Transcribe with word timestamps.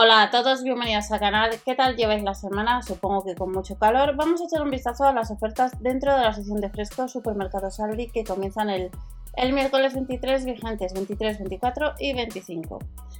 Hola 0.00 0.22
a 0.22 0.30
todos, 0.30 0.62
bienvenidos 0.62 1.10
al 1.10 1.18
canal. 1.18 1.50
¿Qué 1.64 1.74
tal 1.74 1.96
lleváis 1.96 2.22
la 2.22 2.32
semana? 2.32 2.82
Supongo 2.82 3.24
que 3.24 3.34
con 3.34 3.50
mucho 3.50 3.76
calor. 3.80 4.14
Vamos 4.14 4.40
a 4.40 4.44
echar 4.44 4.62
un 4.62 4.70
vistazo 4.70 5.02
a 5.02 5.12
las 5.12 5.32
ofertas 5.32 5.72
dentro 5.82 6.16
de 6.16 6.22
la 6.22 6.32
sección 6.32 6.60
de 6.60 6.70
frescos 6.70 7.10
supermercados 7.10 7.80
Aldi 7.80 8.06
que 8.06 8.22
comienzan 8.22 8.70
el, 8.70 8.92
el 9.34 9.52
miércoles 9.52 9.94
23, 9.94 10.44
vigentes 10.44 10.94
23, 10.94 11.38
24 11.40 11.94
y 11.98 12.12
25. 12.14 12.78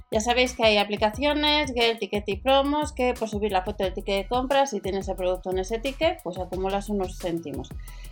Ya 0.09 0.21
sabéis 0.21 0.55
que 0.55 0.63
hay 0.63 0.77
aplicaciones, 0.77 1.73
Get, 1.73 1.99
Ticket 1.99 2.29
y 2.29 2.37
Promos, 2.37 2.93
que 2.93 3.13
por 3.13 3.27
subir 3.27 3.51
la 3.51 3.63
foto 3.63 3.83
del 3.83 3.93
ticket 3.93 4.23
de 4.23 4.27
compra, 4.29 4.65
si 4.65 4.79
tienes 4.79 5.09
el 5.09 5.17
producto 5.17 5.51
en 5.51 5.59
ese 5.59 5.79
ticket, 5.79 6.23
pues 6.23 6.39
acumulas 6.39 6.87
unos 6.87 7.19
céntimos. 7.19 7.67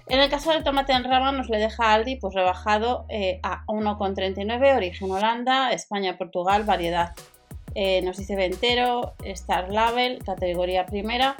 En 0.07 0.20
el 0.20 0.29
caso 0.29 0.52
del 0.52 0.65
tomate 0.65 0.91
en 0.91 1.05
rama 1.05 1.31
nos 1.31 1.47
le 1.47 1.57
deja 1.57 1.93
Aldi 1.93 2.18
pues 2.18 2.34
rebajado 2.34 3.05
eh, 3.07 3.39
a 3.43 3.65
1,39, 3.68 4.75
origen 4.75 5.09
Holanda, 5.09 5.71
España, 5.71 6.18
Portugal, 6.18 6.65
variedad 6.65 7.13
eh, 7.80 8.02
nos 8.02 8.18
dice 8.18 8.36
Ventero, 8.36 9.14
Star 9.23 9.71
Label, 9.71 10.18
categoría 10.26 10.88
primera 10.88 11.35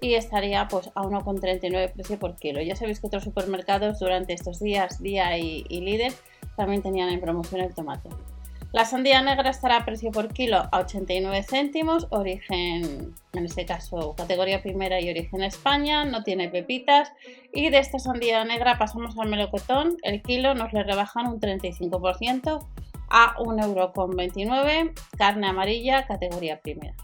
y 0.00 0.14
estaría 0.14 0.68
pues 0.68 0.88
a 0.94 1.02
1,39 1.02 1.92
precio 1.92 2.16
por 2.16 2.36
kilo. 2.36 2.62
Ya 2.62 2.76
sabéis 2.76 3.00
que 3.00 3.08
otros 3.08 3.24
supermercados 3.24 3.98
durante 3.98 4.32
estos 4.32 4.60
días, 4.60 5.02
Día 5.02 5.36
y, 5.36 5.64
y 5.68 5.80
Líder, 5.80 6.12
también 6.56 6.82
tenían 6.82 7.08
en 7.08 7.20
promoción 7.20 7.62
el 7.62 7.74
tomate. 7.74 8.08
La 8.70 8.84
sandía 8.84 9.20
negra 9.20 9.50
estará 9.50 9.78
a 9.78 9.84
precio 9.84 10.12
por 10.12 10.32
kilo 10.32 10.68
a 10.70 10.78
89 10.78 11.42
céntimos, 11.42 12.06
origen, 12.10 13.12
en 13.32 13.44
este 13.44 13.66
caso 13.66 14.14
categoría 14.16 14.62
primera 14.62 15.00
y 15.00 15.10
origen 15.10 15.42
España, 15.42 16.04
no 16.04 16.22
tiene 16.22 16.48
pepitas. 16.48 17.12
Y 17.52 17.70
de 17.70 17.78
esta 17.78 17.98
sandía 17.98 18.44
negra 18.44 18.78
pasamos 18.78 19.18
al 19.18 19.28
melocotón, 19.28 19.96
el 20.02 20.22
kilo 20.22 20.54
nos 20.54 20.72
le 20.72 20.84
rebajan 20.84 21.26
un 21.26 21.40
35%, 21.40 22.64
a 23.10 23.34
1,29€, 23.36 24.92
carne 25.18 25.48
amarilla, 25.48 26.06
categoría 26.06 26.60
primera. 26.60 26.94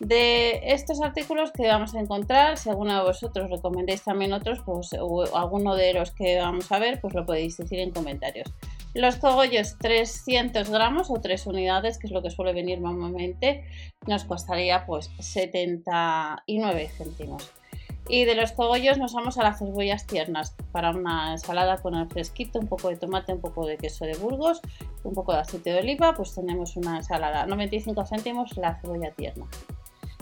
De 0.00 0.72
estos 0.72 1.02
artículos 1.02 1.52
que 1.52 1.66
vamos 1.68 1.94
a 1.94 2.00
encontrar, 2.00 2.56
si 2.56 2.70
alguno 2.70 2.96
de 2.96 3.04
vosotros 3.04 3.50
recomendáis 3.50 4.02
también 4.02 4.32
otros, 4.32 4.60
pues 4.64 4.90
o 4.98 5.36
alguno 5.36 5.74
de 5.74 5.92
los 5.92 6.10
que 6.10 6.38
vamos 6.38 6.72
a 6.72 6.78
ver, 6.78 7.00
pues 7.02 7.12
lo 7.14 7.26
podéis 7.26 7.58
decir 7.58 7.80
en 7.80 7.90
comentarios. 7.90 8.50
Los 8.94 9.16
cogollos 9.16 9.76
300 9.78 10.70
gramos 10.70 11.10
o 11.10 11.20
3 11.20 11.46
unidades, 11.46 11.98
que 11.98 12.06
es 12.06 12.12
lo 12.12 12.22
que 12.22 12.30
suele 12.30 12.54
venir 12.54 12.80
normalmente, 12.80 13.64
nos 14.06 14.24
costaría 14.24 14.86
pues 14.86 15.10
79 15.18 16.90
céntimos. 16.96 17.52
Y 18.08 18.24
de 18.24 18.34
los 18.34 18.50
cogollos 18.52 18.98
nos 18.98 19.12
vamos 19.12 19.38
a 19.38 19.44
las 19.44 19.60
cebollas 19.60 20.06
tiernas 20.06 20.56
para 20.72 20.90
una 20.90 21.32
ensalada 21.32 21.76
con 21.76 21.94
el 21.94 22.08
fresquito, 22.08 22.58
un 22.58 22.66
poco 22.66 22.88
de 22.88 22.96
tomate, 22.96 23.32
un 23.32 23.40
poco 23.40 23.66
de 23.66 23.76
queso 23.76 24.04
de 24.04 24.16
Burgos, 24.16 24.60
un 25.04 25.14
poco 25.14 25.32
de 25.32 25.40
aceite 25.40 25.72
de 25.72 25.80
oliva, 25.80 26.14
pues 26.14 26.34
tenemos 26.34 26.76
una 26.76 26.98
ensalada. 26.98 27.46
95 27.46 28.04
céntimos 28.06 28.56
la 28.56 28.80
cebolla 28.80 29.12
tierna. 29.12 29.46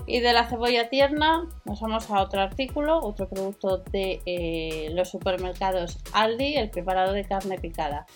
Y 0.05 0.21
de 0.21 0.33
la 0.33 0.47
cebolla 0.47 0.89
tierna 0.89 1.47
nos 1.65 1.81
vamos 1.81 2.09
a 2.09 2.21
otro 2.21 2.41
artículo, 2.41 2.99
otro 2.99 3.29
producto 3.29 3.77
de 3.77 4.21
eh, 4.25 4.89
los 4.93 5.09
supermercados 5.09 5.99
Aldi, 6.13 6.55
el 6.55 6.69
preparado 6.69 7.13
de 7.13 7.25
carne 7.25 7.59
picada. 7.59 8.07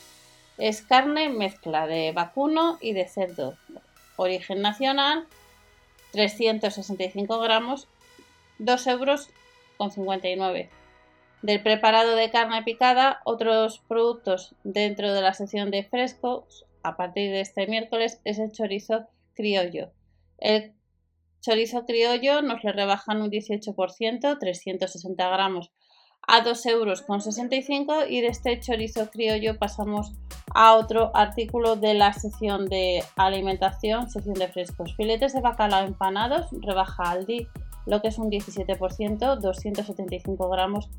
Es 0.57 0.81
carne 0.81 1.29
mezcla 1.29 1.85
de 1.87 2.11
vacuno 2.11 2.77
y 2.81 2.93
de 2.93 3.07
cerdo. 3.07 3.55
Origen 4.15 4.61
nacional, 4.61 5.27
365 6.11 7.39
gramos, 7.39 7.87
2 8.59 8.87
euros 8.87 9.29
con 9.77 9.91
59. 9.91 10.69
Del 11.43 11.61
preparado 11.61 12.15
de 12.15 12.31
carne 12.31 12.63
picada, 12.63 13.19
otros 13.25 13.83
productos 13.89 14.55
dentro 14.63 15.13
de 15.13 15.21
la 15.21 15.33
sección 15.33 15.71
de 15.71 15.83
frescos 15.83 16.65
a 16.83 16.95
partir 16.95 17.31
de 17.31 17.41
este 17.41 17.67
miércoles 17.67 18.21
es 18.23 18.39
el 18.39 18.53
chorizo 18.53 19.07
criollo. 19.33 19.91
El 20.37 20.71
chorizo 21.41 21.85
criollo 21.85 22.41
nos 22.41 22.63
le 22.63 22.71
rebajan 22.71 23.21
un 23.21 23.29
18%, 23.29 24.39
360 24.39 25.29
gramos 25.29 25.69
a 26.25 26.39
2 26.39 26.65
euros 26.67 27.01
con 27.01 27.19
65 27.19 28.05
y 28.07 28.21
de 28.21 28.27
este 28.27 28.61
chorizo 28.61 29.11
criollo 29.11 29.59
pasamos 29.59 30.13
a 30.55 30.75
otro 30.75 31.11
artículo 31.13 31.75
de 31.75 31.93
la 31.93 32.13
sección 32.13 32.69
de 32.69 33.03
alimentación, 33.17 34.09
sección 34.09 34.35
de 34.35 34.47
frescos. 34.47 34.95
Filetes 34.95 35.33
de 35.33 35.41
bacalao 35.41 35.85
empanados, 35.85 36.47
rebaja 36.61 37.11
Aldi 37.11 37.49
lo 37.85 38.01
que 38.01 38.07
es 38.07 38.17
un 38.17 38.29
17%, 38.29 39.39
275 39.39 40.49
gramos 40.49 40.89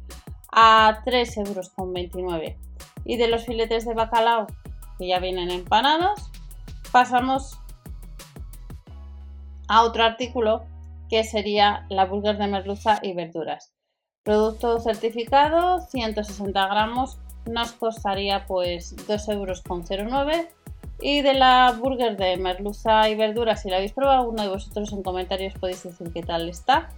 a 0.54 1.02
3,29 1.04 1.46
euros. 1.48 2.56
Y 3.04 3.16
de 3.16 3.28
los 3.28 3.44
filetes 3.44 3.84
de 3.84 3.94
bacalao 3.94 4.46
que 4.98 5.08
ya 5.08 5.18
vienen 5.18 5.50
empanados, 5.50 6.30
pasamos 6.92 7.58
a 9.68 9.82
otro 9.82 10.04
artículo 10.04 10.64
que 11.10 11.24
sería 11.24 11.86
la 11.88 12.06
burger 12.06 12.38
de 12.38 12.46
merluza 12.46 13.00
y 13.02 13.12
verduras. 13.12 13.72
Producto 14.22 14.80
certificado, 14.80 15.80
160 15.80 16.66
gramos, 16.66 17.18
nos 17.46 17.72
costaría 17.72 18.46
pues 18.46 18.96
2,09 19.06 19.32
euros 19.32 19.62
y 21.00 21.22
de 21.22 21.34
la 21.34 21.76
burger 21.78 22.16
de 22.16 22.36
merluza 22.36 23.08
y 23.08 23.16
verduras, 23.16 23.62
si 23.62 23.68
la 23.68 23.76
habéis 23.76 23.92
probado, 23.92 24.28
uno 24.28 24.42
de 24.42 24.48
vosotros 24.48 24.92
en 24.92 25.02
comentarios 25.02 25.54
podéis 25.54 25.82
decir 25.82 26.12
qué 26.12 26.22
tal 26.22 26.48
está. 26.48 26.88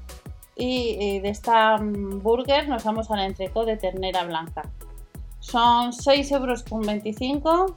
Y, 0.57 1.21
de 1.21 1.29
esta 1.29 1.77
mm, 1.77 2.23
burger 2.23 2.69
nos 2.69 2.85
vamos 2.85 3.11
al 3.11 3.21
entreco 3.21 3.65
de 3.65 3.77
ternera 3.77 4.25
blanca. 4.25 4.63
Son 5.39 5.93
6,25 5.93 7.35
euros. 7.35 7.75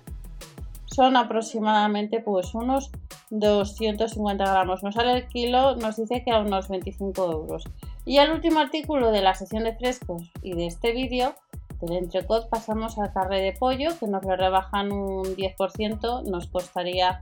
Son 0.85 1.15
aproximadamente 1.15 2.19
pues 2.19 2.53
unos 2.55 2.89
250 3.29 4.43
gramos. 4.43 4.81
Nos 4.81 4.95
sale 4.95 5.13
el 5.13 5.27
kilo, 5.27 5.75
nos 5.75 5.97
dice 5.97 6.23
que 6.23 6.31
a 6.31 6.39
unos 6.39 6.67
25 6.67 7.31
euros. 7.31 7.63
Y 8.05 8.17
el 8.17 8.31
último 8.31 8.59
artículo 8.59 9.11
de 9.11 9.21
la 9.21 9.35
sección 9.35 9.65
de 9.65 9.75
frescos 9.75 10.31
y 10.41 10.53
de 10.53 10.65
este 10.65 10.93
vídeo 10.93 11.35
del 11.81 11.97
entrecot 11.97 12.49
pasamos 12.49 12.97
al 12.97 13.13
carré 13.13 13.41
de 13.41 13.53
pollo, 13.53 13.97
que 13.99 14.07
nos 14.07 14.23
lo 14.23 14.35
rebajan 14.35 14.91
un 14.91 15.23
10%, 15.23 16.23
nos 16.23 16.47
costaría 16.47 17.21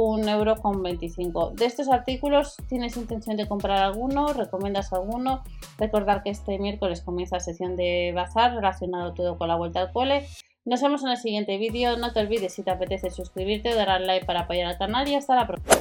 un 0.00 0.28
euro 0.28 0.54
con 0.62 0.80
25. 0.80 1.54
De 1.56 1.66
estos 1.66 1.88
artículos, 1.88 2.54
¿tienes 2.68 2.96
intención 2.96 3.36
de 3.36 3.48
comprar 3.48 3.78
alguno? 3.78 4.32
¿Recomiendas 4.32 4.92
alguno? 4.92 5.42
Recordar 5.76 6.22
que 6.22 6.30
este 6.30 6.56
miércoles 6.60 7.00
comienza 7.00 7.36
la 7.36 7.40
sesión 7.40 7.74
de 7.74 8.12
bazar 8.14 8.54
relacionado 8.54 9.12
todo 9.12 9.36
con 9.36 9.48
la 9.48 9.56
vuelta 9.56 9.80
al 9.80 9.92
cole. 9.92 10.24
Nos 10.64 10.82
vemos 10.82 11.02
en 11.02 11.08
el 11.08 11.16
siguiente 11.16 11.58
vídeo. 11.58 11.96
No 11.96 12.12
te 12.12 12.20
olvides 12.20 12.54
si 12.54 12.62
te 12.62 12.70
apetece 12.70 13.10
suscribirte, 13.10 13.74
dar 13.74 13.90
al 13.90 14.06
like 14.06 14.24
para 14.24 14.42
apoyar 14.42 14.68
al 14.68 14.78
canal 14.78 15.08
y 15.08 15.16
hasta 15.16 15.34
la 15.34 15.48
próxima. 15.48 15.77